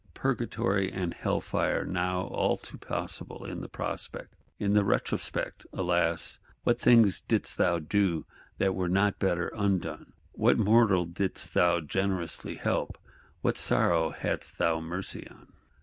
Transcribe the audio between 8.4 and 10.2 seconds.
that were not better undone;